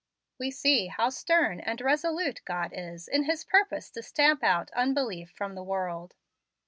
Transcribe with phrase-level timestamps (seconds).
[0.39, 4.71] We see how stern and resolute God is in His great purpose to stamp out
[4.71, 6.15] unbelief from the world.